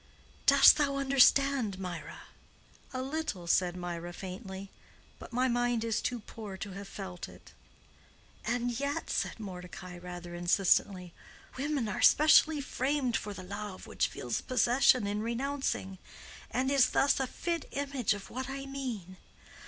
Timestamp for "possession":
14.41-15.05